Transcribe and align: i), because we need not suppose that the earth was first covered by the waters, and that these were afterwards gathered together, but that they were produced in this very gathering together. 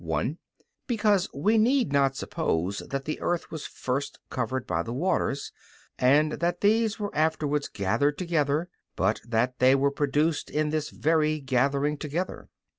i), 0.11 0.35
because 0.87 1.29
we 1.31 1.59
need 1.59 1.93
not 1.93 2.15
suppose 2.15 2.79
that 2.89 3.05
the 3.05 3.21
earth 3.21 3.51
was 3.51 3.67
first 3.67 4.17
covered 4.31 4.65
by 4.65 4.81
the 4.81 4.91
waters, 4.91 5.51
and 5.99 6.31
that 6.39 6.61
these 6.61 6.99
were 6.99 7.13
afterwards 7.15 7.67
gathered 7.67 8.17
together, 8.17 8.67
but 8.95 9.21
that 9.23 9.59
they 9.59 9.75
were 9.75 9.91
produced 9.91 10.49
in 10.49 10.71
this 10.71 10.89
very 10.89 11.39
gathering 11.39 11.99
together. 11.99 12.49